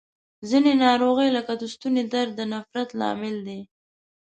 [0.49, 3.59] ځینې ناروغۍ لکه د ستوني درد د نفریت لامل دي.